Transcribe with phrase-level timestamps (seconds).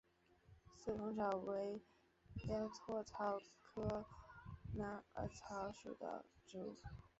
[0.75, 1.79] 四孔草为
[2.47, 4.03] 鸭跖草科
[4.73, 6.75] 蓝耳草属的植物。